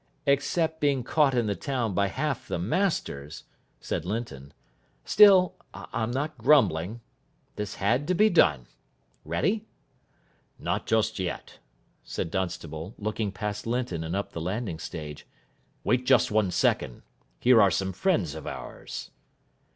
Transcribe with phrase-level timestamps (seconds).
[0.25, 3.43] "Except being caught in the town by half the masters,"
[3.79, 4.51] said Linton.
[5.05, 7.01] "Still, I'm not grumbling.
[7.55, 8.65] This had to be done.
[9.23, 9.67] Ready?"
[10.57, 11.59] "Not just yet,"
[12.03, 15.27] said Dunstable, looking past Linton and up the landing stage.
[15.83, 17.03] "Wait just one second.
[17.39, 19.11] Here are some friends of ours."